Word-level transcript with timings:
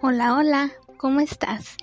Hola, 0.00 0.34
hola, 0.34 0.70
¿cómo 0.98 1.20
estás? 1.20 1.76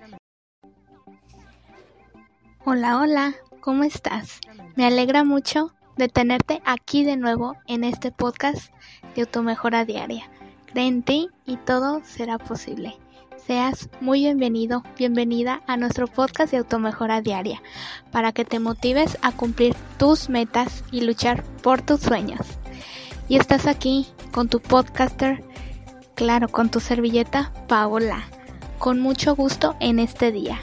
Hola, 2.66 3.00
hola, 3.00 3.34
¿cómo 3.62 3.84
estás? 3.84 4.40
Me 4.76 4.86
alegra 4.86 5.24
mucho 5.24 5.74
de 5.98 6.08
tenerte 6.08 6.62
aquí 6.66 7.04
de 7.04 7.18
nuevo 7.18 7.56
en 7.68 7.84
este 7.84 8.12
podcast 8.12 8.72
de 9.16 9.22
Automejora 9.22 9.86
Diaria. 9.86 10.30
Cree 10.68 10.88
en 10.88 11.04
ti 11.04 11.30
y 11.46 11.58
todo 11.58 12.02
será 12.04 12.38
posible. 12.38 12.96
Seas 13.38 13.90
muy 14.02 14.22
bienvenido, 14.22 14.84
bienvenida 14.98 15.62
a 15.66 15.78
nuestro 15.78 16.08
podcast 16.08 16.52
de 16.52 16.60
Automejora 16.60 17.22
Diaria 17.22 17.62
para 18.12 18.32
que 18.34 18.46
te 18.46 18.60
motives 18.60 19.18
a 19.22 19.32
cumplir 19.32 19.76
tus 19.98 20.30
metas 20.30 20.84
y 20.92 21.02
luchar 21.02 21.44
por 21.64 21.82
tus 21.82 22.02
sueños. 22.02 22.46
Y 23.28 23.38
estás 23.38 23.66
aquí 23.66 24.08
con 24.32 24.48
tu 24.48 24.60
podcaster 24.60 25.44
claro, 26.22 26.50
con 26.50 26.70
tu 26.70 26.80
servilleta 26.80 27.52
Paola, 27.68 28.22
con 28.78 29.00
mucho 29.00 29.36
gusto 29.36 29.76
en 29.80 29.98
este 29.98 30.32
día. 30.32 30.60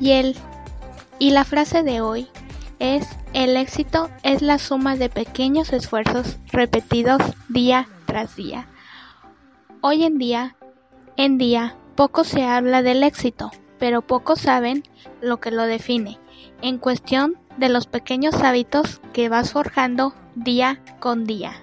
Y 0.00 0.10
el 0.10 0.34
y 1.20 1.30
la 1.30 1.44
frase 1.44 1.84
de 1.84 2.00
hoy 2.00 2.26
es 2.80 3.06
el 3.34 3.56
éxito 3.56 4.10
es 4.24 4.42
la 4.42 4.58
suma 4.58 4.96
de 4.96 5.10
pequeños 5.10 5.72
esfuerzos 5.72 6.38
repetidos 6.48 7.22
día 7.48 7.86
tras 8.04 8.34
día. 8.34 8.66
Hoy 9.80 10.02
en 10.02 10.18
día, 10.18 10.56
en 11.16 11.38
día, 11.38 11.76
poco 11.94 12.24
se 12.24 12.42
habla 12.42 12.82
del 12.82 13.04
éxito, 13.04 13.52
pero 13.78 14.02
pocos 14.02 14.40
saben 14.40 14.82
lo 15.20 15.38
que 15.38 15.52
lo 15.52 15.62
define, 15.66 16.18
en 16.62 16.78
cuestión 16.78 17.36
de 17.58 17.68
los 17.68 17.86
pequeños 17.86 18.34
hábitos 18.42 19.00
que 19.12 19.28
vas 19.28 19.52
forjando 19.52 20.14
día 20.34 20.80
con 20.98 21.26
día. 21.26 21.62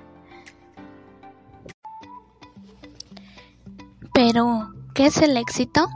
Pero, 4.35 4.73
¿qué 4.93 5.05
es 5.05 5.17
el 5.19 5.37
éxito? 5.37 5.87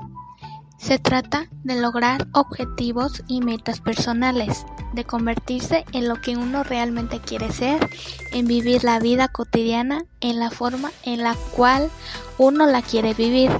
Se 0.77 0.97
trata 0.97 1.49
de 1.65 1.75
lograr 1.75 2.29
objetivos 2.31 3.21
y 3.27 3.41
metas 3.41 3.81
personales, 3.81 4.65
de 4.93 5.03
convertirse 5.03 5.83
en 5.91 6.07
lo 6.07 6.21
que 6.21 6.37
uno 6.37 6.63
realmente 6.63 7.19
quiere 7.19 7.51
ser, 7.51 7.89
en 8.31 8.47
vivir 8.47 8.85
la 8.85 8.97
vida 8.99 9.27
cotidiana 9.27 10.05
en 10.21 10.39
la 10.39 10.51
forma 10.51 10.89
en 11.03 11.21
la 11.21 11.35
cual 11.53 11.91
uno 12.37 12.65
la 12.65 12.81
quiere 12.81 13.13
vivir, 13.13 13.51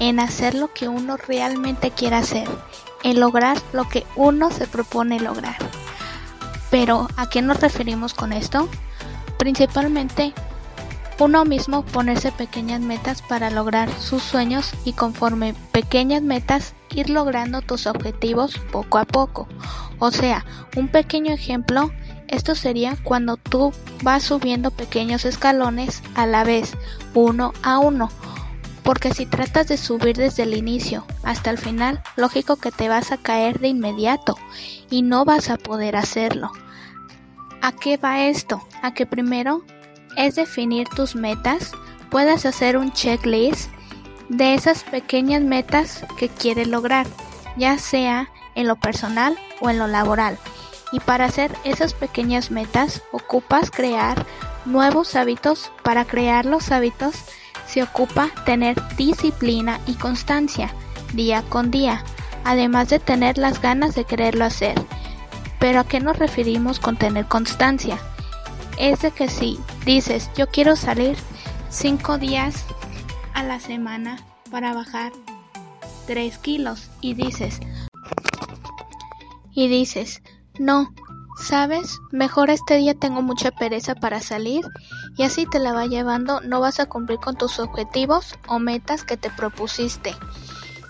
en 0.00 0.18
hacer 0.18 0.56
lo 0.56 0.74
que 0.74 0.88
uno 0.88 1.16
realmente 1.16 1.92
quiere 1.92 2.16
hacer, 2.16 2.48
en 3.04 3.20
lograr 3.20 3.56
lo 3.72 3.88
que 3.88 4.04
uno 4.16 4.50
se 4.50 4.66
propone 4.66 5.20
lograr. 5.20 5.58
Pero, 6.72 7.06
¿a 7.16 7.28
qué 7.28 7.40
nos 7.40 7.60
referimos 7.60 8.14
con 8.14 8.32
esto? 8.32 8.68
Principalmente 9.38 10.34
uno 11.18 11.44
mismo 11.44 11.84
ponerse 11.84 12.32
pequeñas 12.32 12.80
metas 12.80 13.22
para 13.22 13.50
lograr 13.50 13.88
sus 14.00 14.22
sueños 14.22 14.72
y 14.84 14.92
conforme 14.92 15.54
pequeñas 15.72 16.22
metas 16.22 16.74
ir 16.90 17.10
logrando 17.10 17.62
tus 17.62 17.86
objetivos 17.86 18.58
poco 18.72 18.98
a 18.98 19.04
poco. 19.04 19.48
O 19.98 20.10
sea, 20.10 20.44
un 20.76 20.88
pequeño 20.88 21.32
ejemplo, 21.32 21.92
esto 22.28 22.54
sería 22.54 22.96
cuando 23.02 23.36
tú 23.36 23.72
vas 24.02 24.24
subiendo 24.24 24.70
pequeños 24.70 25.24
escalones 25.24 26.02
a 26.14 26.26
la 26.26 26.44
vez, 26.44 26.74
uno 27.14 27.52
a 27.62 27.78
uno. 27.78 28.10
Porque 28.82 29.14
si 29.14 29.24
tratas 29.24 29.68
de 29.68 29.78
subir 29.78 30.16
desde 30.16 30.42
el 30.42 30.54
inicio 30.54 31.06
hasta 31.22 31.50
el 31.50 31.58
final, 31.58 32.02
lógico 32.16 32.56
que 32.56 32.70
te 32.70 32.88
vas 32.88 33.12
a 33.12 33.16
caer 33.16 33.60
de 33.60 33.68
inmediato 33.68 34.36
y 34.90 35.02
no 35.02 35.24
vas 35.24 35.48
a 35.48 35.56
poder 35.56 35.96
hacerlo. 35.96 36.50
¿A 37.62 37.72
qué 37.72 37.96
va 37.96 38.26
esto? 38.26 38.62
A 38.82 38.92
que 38.92 39.06
primero 39.06 39.64
es 40.16 40.34
definir 40.34 40.88
tus 40.88 41.16
metas, 41.16 41.72
puedes 42.10 42.46
hacer 42.46 42.76
un 42.76 42.92
checklist 42.92 43.70
de 44.28 44.54
esas 44.54 44.84
pequeñas 44.84 45.42
metas 45.42 46.04
que 46.18 46.28
quieres 46.28 46.68
lograr, 46.68 47.06
ya 47.56 47.78
sea 47.78 48.30
en 48.54 48.66
lo 48.66 48.76
personal 48.76 49.38
o 49.60 49.70
en 49.70 49.78
lo 49.78 49.86
laboral. 49.86 50.38
Y 50.92 51.00
para 51.00 51.24
hacer 51.24 51.52
esas 51.64 51.92
pequeñas 51.92 52.50
metas 52.50 53.02
ocupas 53.12 53.70
crear 53.70 54.24
nuevos 54.64 55.16
hábitos. 55.16 55.72
Para 55.82 56.04
crear 56.04 56.46
los 56.46 56.70
hábitos 56.70 57.14
se 57.66 57.82
ocupa 57.82 58.30
tener 58.44 58.76
disciplina 58.96 59.80
y 59.86 59.94
constancia 59.94 60.72
día 61.12 61.42
con 61.48 61.70
día, 61.70 62.04
además 62.44 62.88
de 62.88 62.98
tener 62.98 63.38
las 63.38 63.60
ganas 63.60 63.94
de 63.94 64.04
quererlo 64.04 64.44
hacer. 64.44 64.74
Pero 65.58 65.80
¿a 65.80 65.84
qué 65.84 66.00
nos 66.00 66.18
referimos 66.18 66.78
con 66.78 66.96
tener 66.96 67.26
constancia? 67.26 67.98
es 68.78 69.00
de 69.00 69.10
que 69.10 69.28
si 69.28 69.58
dices 69.84 70.30
yo 70.36 70.48
quiero 70.48 70.76
salir 70.76 71.16
cinco 71.70 72.18
días 72.18 72.64
a 73.34 73.42
la 73.42 73.60
semana 73.60 74.18
para 74.50 74.72
bajar 74.72 75.12
3 76.06 76.38
kilos 76.38 76.90
y 77.00 77.14
dices 77.14 77.60
y 79.52 79.68
dices 79.68 80.22
no 80.58 80.94
sabes 81.36 81.98
mejor 82.12 82.50
este 82.50 82.76
día 82.76 82.94
tengo 82.94 83.22
mucha 83.22 83.50
pereza 83.50 83.94
para 83.94 84.20
salir 84.20 84.64
y 85.16 85.24
así 85.24 85.46
te 85.46 85.58
la 85.58 85.72
va 85.72 85.86
llevando 85.86 86.40
no 86.40 86.60
vas 86.60 86.80
a 86.80 86.86
cumplir 86.86 87.18
con 87.18 87.36
tus 87.36 87.58
objetivos 87.58 88.36
o 88.46 88.58
metas 88.58 89.04
que 89.04 89.16
te 89.16 89.30
propusiste 89.30 90.14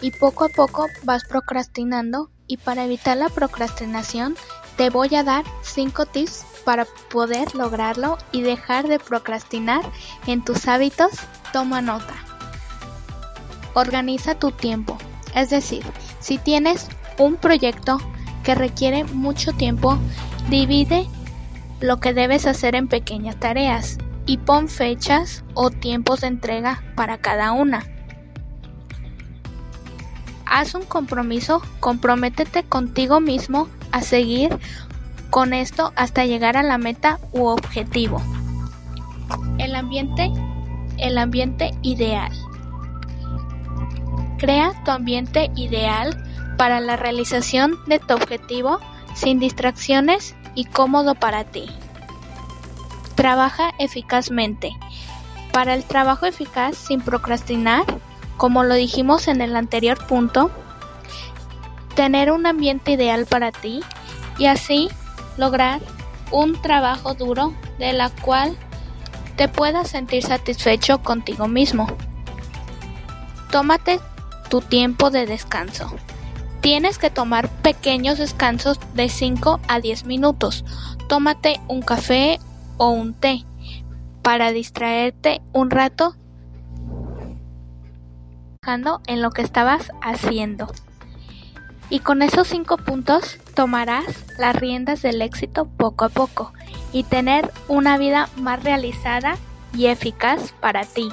y 0.01 0.11
poco 0.11 0.45
a 0.45 0.49
poco 0.49 0.87
vas 1.05 1.25
procrastinando 1.25 2.31
y 2.47 2.59
para 2.59 2.85
evitar 2.85 3.17
la 3.17 3.31
procrastinación 3.31 4.37
te 4.77 4.91
voy 4.91 5.15
a 5.15 5.23
dar 5.23 5.45
5 5.63 6.07
tips 6.07 6.45
para 6.65 6.87
poder 7.11 7.55
lograrlo 7.55 8.19
y 8.33 8.43
dejar 8.43 8.89
de 8.89 8.99
procrastinar 8.99 9.83
en 10.27 10.43
tus 10.45 10.67
hábitos. 10.67 11.13
Toma 11.53 11.81
nota. 11.81 12.15
Organiza 13.75 14.35
tu 14.35 14.51
tiempo. 14.51 14.99
Es 15.35 15.51
decir, 15.51 15.85
si 16.21 16.39
tienes 16.39 16.89
un 17.19 17.37
proyecto 17.37 17.99
que 18.43 18.55
requiere 18.55 19.05
mucho 19.05 19.53
tiempo, 19.53 19.99
divide 20.49 21.07
lo 21.81 22.01
que 22.01 22.15
debes 22.15 22.47
hacer 22.47 22.75
en 22.75 22.89
pequeñas 22.89 23.39
tareas 23.39 23.99
y 24.27 24.39
pon 24.39 24.69
fechas 24.69 25.45
o 25.55 25.71
tiempos 25.71 26.23
de 26.23 26.29
entrega 26.29 26.83
para 26.95 27.19
cada 27.19 27.53
una. 27.53 27.85
Haz 30.47 30.75
un 30.75 30.85
compromiso, 30.85 31.63
comprométete 31.81 32.63
contigo 32.63 33.21
mismo 33.21 33.69
a 33.95 34.03
seguir 34.03 34.51
con 35.31 35.55
esto 35.55 35.93
hasta 35.95 36.27
llegar 36.27 36.57
a 36.57 36.65
la 36.65 36.79
meta 36.79 37.21
u 37.33 37.47
objetivo. 37.47 38.21
El 39.59 39.77
ambiente, 39.77 40.33
el 40.99 41.17
ambiente 41.17 41.71
ideal. 41.83 42.33
Crea 44.39 44.73
tu 44.85 44.91
ambiente 44.91 45.53
ideal 45.55 46.21
para 46.59 46.81
la 46.81 46.97
realización 46.97 47.79
de 47.87 48.01
tu 48.01 48.15
objetivo 48.15 48.81
sin 49.15 49.39
distracciones 49.39 50.35
y 50.57 50.65
cómodo 50.65 51.15
para 51.15 51.45
ti. 51.45 51.67
Trabaja 53.15 53.71
eficazmente. 53.79 54.73
Para 55.53 55.75
el 55.75 55.85
trabajo 55.85 56.27
eficaz 56.27 56.77
sin 56.77 57.01
procrastinar, 57.01 57.85
como 58.37 58.65
lo 58.65 58.75
dijimos 58.75 59.29
en 59.29 59.41
el 59.41 59.55
anterior 59.55 60.05
punto, 60.09 60.51
tener 61.95 62.31
un 62.31 62.47
ambiente 62.47 62.93
ideal 62.93 63.27
para 63.27 63.53
ti 63.53 63.81
y 64.39 64.47
así 64.47 64.89
lograr 65.37 65.81
un 66.31 66.61
trabajo 66.61 67.15
duro 67.15 67.55
de 67.79 67.93
la 67.93 68.11
cual 68.11 68.57
te 69.37 69.49
puedas 69.49 69.89
sentir 69.89 70.23
satisfecho 70.23 71.03
contigo 71.03 71.49
mismo. 71.49 71.87
Tómate 73.51 74.01
tu 74.49 74.61
tiempo 74.61 75.11
de 75.11 75.27
descanso. 75.27 75.93
Tienes 76.61 76.99
que 76.99 77.11
tomar 77.11 77.49
pequeños 77.49 78.19
descansos 78.19 78.79
de 78.95 79.09
5 79.09 79.61
a 79.69 79.81
10 79.81 80.05
minutos. 80.05 80.65
Tómate 81.09 81.61
un 81.69 81.83
café 81.83 82.41
o 82.79 82.89
un 82.91 83.15
té 83.15 83.45
para 84.23 84.51
distraerte 84.51 85.43
un 85.53 85.71
rato 85.71 86.17
en 89.07 89.21
lo 89.21 89.31
que 89.31 89.43
estabas 89.43 89.93
haciendo. 90.01 90.73
Y 91.91 92.01
con 92.01 92.23
esos 92.23 92.49
cinco 92.49 92.77
puntos 92.77 93.39
tomarás 93.55 94.05
las 94.39 94.57
riendas 94.57 95.03
del 95.03 95.23
éxito 95.23 95.67
poco 95.67 96.07
a 96.07 96.09
poco 96.09 96.53
y 96.93 97.05
tener 97.05 97.51
una 97.69 97.99
vida 97.99 98.29
más 98.37 98.63
realizada 98.63 99.37
y 99.77 99.87
eficaz 99.87 100.53
para 100.61 100.85
ti. 100.85 101.11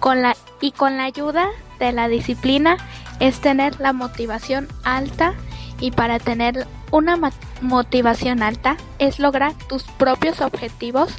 Con 0.00 0.22
la, 0.22 0.36
y 0.60 0.72
con 0.72 0.96
la 0.96 1.04
ayuda 1.04 1.48
de 1.78 1.92
la 1.92 2.08
disciplina 2.08 2.76
es 3.20 3.40
tener 3.40 3.80
la 3.80 3.92
motivación 3.92 4.68
alta 4.84 5.34
y 5.80 5.90
para 5.90 6.18
tener 6.18 6.66
una 6.90 7.18
motivación 7.60 8.42
alta 8.42 8.76
es 8.98 9.18
lograr 9.18 9.54
tus 9.68 9.82
propios 9.84 10.40
objetivos 10.40 11.12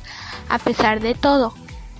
a 0.50 0.58
pesar 0.60 1.00
de 1.00 1.14
todo 1.14 1.54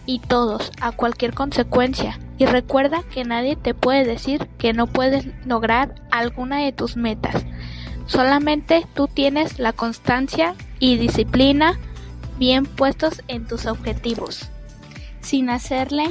y 0.10 0.18
todos 0.18 0.72
a 0.82 0.92
cualquier 0.92 1.36
consecuencia 1.36 2.18
y 2.40 2.48
recuerda 2.48 3.04
que 3.14 3.26
nadie 3.26 3.56
te 3.56 3.76
puede 3.76 4.06
decir 4.06 4.48
que 4.58 4.74
no 4.74 4.88
puedes 4.88 5.28
lograr 5.46 5.94
alguna 6.10 6.58
de 6.58 6.72
tus 6.72 6.98
metas. 6.98 7.46
Solamente 8.08 8.88
tú 8.96 9.08
tienes 9.08 9.60
la 9.60 9.72
constancia 9.72 10.56
y 10.80 10.98
disciplina 10.98 11.78
bien 12.40 12.66
puestos 12.66 13.22
en 13.28 13.46
tus 13.46 13.68
objetivos. 13.68 14.50
Sin 15.22 15.48
hacerle 15.48 16.06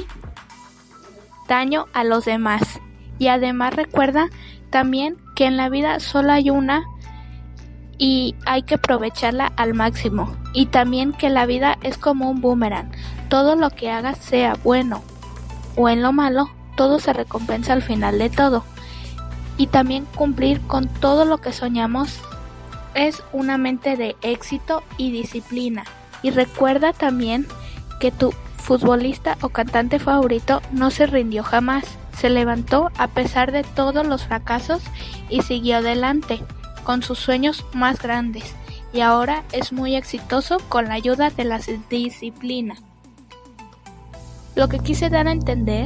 daño 1.49 1.87
a 1.91 2.05
los 2.05 2.23
demás. 2.23 2.79
Y 3.17 3.27
además 3.27 3.75
recuerda 3.75 4.29
también 4.69 5.17
que 5.35 5.45
en 5.45 5.57
la 5.57 5.67
vida 5.67 5.99
solo 5.99 6.31
hay 6.31 6.49
una 6.49 6.85
y 7.99 8.33
hay 8.45 8.63
que 8.63 8.75
aprovecharla 8.75 9.51
al 9.57 9.75
máximo. 9.75 10.35
Y 10.53 10.67
también 10.67 11.11
que 11.11 11.29
la 11.29 11.45
vida 11.45 11.77
es 11.83 11.97
como 11.97 12.31
un 12.31 12.41
boomerang. 12.41 12.91
Todo 13.27 13.55
lo 13.55 13.69
que 13.69 13.91
hagas 13.91 14.17
sea 14.17 14.55
bueno 14.63 15.03
o 15.75 15.89
en 15.89 16.01
lo 16.01 16.11
malo, 16.13 16.49
todo 16.75 16.99
se 16.99 17.13
recompensa 17.13 17.73
al 17.73 17.83
final 17.83 18.17
de 18.17 18.29
todo. 18.29 18.63
Y 19.57 19.67
también 19.67 20.05
cumplir 20.15 20.61
con 20.61 20.87
todo 20.87 21.25
lo 21.25 21.39
que 21.39 21.51
soñamos 21.51 22.21
es 22.95 23.21
una 23.33 23.57
mente 23.57 23.97
de 23.97 24.15
éxito 24.21 24.81
y 24.97 25.11
disciplina. 25.11 25.83
Y 26.23 26.31
recuerda 26.31 26.93
también 26.93 27.45
que 27.99 28.11
tu 28.11 28.33
futbolista 28.55 29.37
o 29.41 29.49
cantante 29.49 29.99
favorito 29.99 30.61
no 30.71 30.89
se 30.89 31.05
rindió 31.05 31.43
jamás, 31.43 31.83
se 32.17 32.29
levantó 32.29 32.91
a 32.97 33.07
pesar 33.07 33.51
de 33.51 33.63
todos 33.63 34.07
los 34.07 34.23
fracasos 34.23 34.81
y 35.29 35.41
siguió 35.41 35.77
adelante 35.77 36.41
con 36.89 37.03
sus 37.03 37.19
sueños 37.19 37.67
más 37.71 38.01
grandes 38.01 38.55
y 38.91 39.01
ahora 39.01 39.43
es 39.51 39.71
muy 39.71 39.95
exitoso 39.95 40.57
con 40.69 40.85
la 40.85 40.95
ayuda 40.95 41.29
de 41.29 41.43
la 41.43 41.61
disciplina. 41.87 42.77
Lo 44.55 44.69
que 44.69 44.79
quise 44.79 45.11
dar 45.11 45.27
a 45.27 45.31
entender 45.31 45.85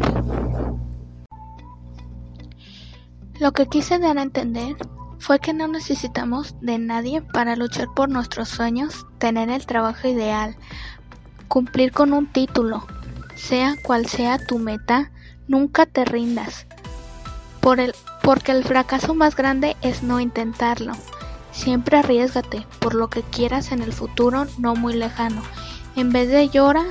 lo 3.37 3.51
que 3.51 3.67
quise 3.67 3.99
dar 3.99 4.17
a 4.17 4.21
entender 4.21 4.77
fue 5.19 5.39
que 5.39 5.51
no 5.51 5.67
necesitamos 5.67 6.55
de 6.61 6.79
nadie 6.79 7.21
para 7.21 7.57
luchar 7.57 7.89
por 7.93 8.07
nuestros 8.07 8.47
sueños, 8.47 9.05
tener 9.17 9.49
el 9.49 9.65
trabajo 9.65 10.07
ideal, 10.07 10.55
cumplir 11.49 11.91
con 11.91 12.13
un 12.13 12.31
título, 12.31 12.87
sea 13.35 13.75
cual 13.83 14.05
sea 14.05 14.37
tu 14.37 14.57
meta, 14.57 15.11
nunca 15.49 15.85
te 15.85 16.05
rindas. 16.05 16.65
Por 17.59 17.81
el, 17.81 17.93
porque 18.23 18.53
el 18.53 18.63
fracaso 18.63 19.13
más 19.13 19.35
grande 19.35 19.75
es 19.81 20.01
no 20.01 20.19
intentarlo. 20.21 20.93
Siempre 21.51 21.97
arriesgate 21.97 22.65
por 22.79 22.95
lo 22.95 23.09
que 23.09 23.21
quieras 23.21 23.71
en 23.71 23.83
el 23.83 23.93
futuro 23.93 24.47
no 24.57 24.75
muy 24.75 24.93
lejano. 24.93 25.43
En 25.95 26.11
vez 26.11 26.29
de 26.29 26.49
llora, 26.49 26.85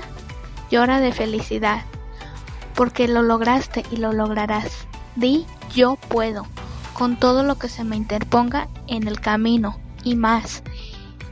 llora 0.70 1.00
de 1.00 1.11
felicidad. 1.11 1.82
Porque 2.76 3.08
lo 3.08 3.23
lograste 3.23 3.82
y 3.90 3.96
lo 3.96 4.12
lograrás. 4.12 4.87
Di 5.17 5.46
yo 5.75 5.96
puedo, 5.96 6.46
con 6.93 7.17
todo 7.17 7.43
lo 7.43 7.56
que 7.56 7.69
se 7.69 7.82
me 7.82 7.96
interponga 7.96 8.69
en 8.87 9.08
el 9.08 9.19
camino 9.19 9.81
y 10.05 10.14
más. 10.14 10.62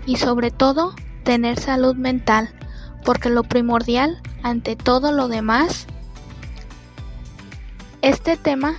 Y 0.06 0.16
sobre 0.16 0.50
todo, 0.50 0.94
tener 1.24 1.60
salud 1.60 1.94
mental 1.94 2.54
porque 3.04 3.28
lo 3.28 3.42
primordial 3.44 4.20
ante 4.42 4.76
todo 4.76 5.12
lo 5.12 5.28
demás, 5.28 5.86
este 8.02 8.36
tema 8.36 8.76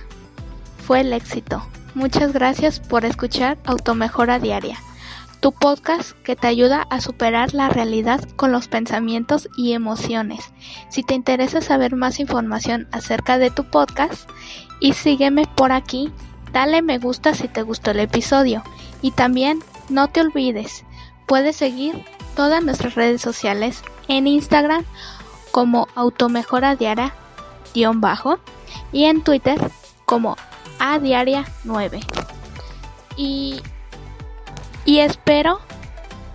fue 0.82 1.00
el 1.00 1.12
éxito. 1.12 1.62
Muchas 1.94 2.32
gracias 2.32 2.80
por 2.80 3.04
escuchar 3.04 3.58
Automejora 3.64 4.38
Diaria, 4.38 4.78
tu 5.40 5.52
podcast 5.52 6.12
que 6.22 6.36
te 6.36 6.46
ayuda 6.46 6.86
a 6.90 7.00
superar 7.00 7.54
la 7.54 7.68
realidad 7.68 8.26
con 8.36 8.50
los 8.50 8.68
pensamientos 8.68 9.48
y 9.56 9.72
emociones. 9.72 10.52
Si 10.88 11.02
te 11.02 11.14
interesa 11.14 11.60
saber 11.60 11.94
más 11.94 12.18
información 12.18 12.88
acerca 12.92 13.38
de 13.38 13.50
tu 13.50 13.64
podcast 13.64 14.28
y 14.80 14.94
sígueme 14.94 15.46
por 15.54 15.72
aquí, 15.72 16.10
dale 16.52 16.82
me 16.82 16.98
gusta 16.98 17.34
si 17.34 17.48
te 17.48 17.62
gustó 17.62 17.92
el 17.92 18.00
episodio 18.00 18.62
y 19.02 19.12
también 19.12 19.60
no 19.88 20.08
te 20.08 20.20
olvides, 20.20 20.84
puedes 21.26 21.56
seguir 21.56 22.04
todas 22.34 22.64
nuestras 22.64 22.94
redes 22.94 23.20
sociales 23.20 23.82
en 24.08 24.26
Instagram 24.26 24.84
como 25.50 25.86
automejora 25.94 26.76
bajo 27.94 28.38
y 28.92 29.04
en 29.04 29.22
Twitter 29.22 29.60
como 30.06 30.36
a 30.84 30.98
diaria 30.98 31.44
9 31.62 32.00
y, 33.16 33.62
y 34.84 34.98
espero 34.98 35.60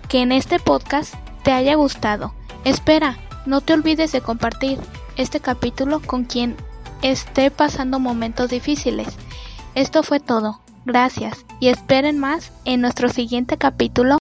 que 0.08 0.22
en 0.22 0.32
este 0.32 0.58
podcast 0.58 1.14
te 1.42 1.52
haya 1.52 1.74
gustado. 1.74 2.32
Espera 2.64 3.18
no 3.44 3.60
te 3.60 3.74
olvides 3.74 4.10
de 4.12 4.22
compartir 4.22 4.78
este 5.16 5.40
capítulo 5.40 6.00
con 6.00 6.24
quien 6.24 6.56
esté 7.02 7.50
pasando 7.50 8.00
momentos 8.00 8.48
difíciles. 8.48 9.08
Esto 9.74 10.02
fue 10.02 10.18
todo. 10.18 10.60
Gracias. 10.86 11.44
Y 11.60 11.68
esperen 11.68 12.18
más 12.18 12.50
en 12.64 12.80
nuestro 12.80 13.10
siguiente 13.10 13.58
capítulo 13.58 14.16